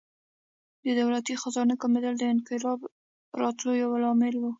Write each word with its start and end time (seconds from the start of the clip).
د 0.83 0.87
دولتي 0.99 1.33
خزانې 1.41 1.75
کمېدل 1.83 2.13
د 2.19 2.23
انقلاب 2.33 2.79
راتلو 3.41 3.71
یو 3.83 3.89
لامل 4.03 4.35
و. 4.37 4.43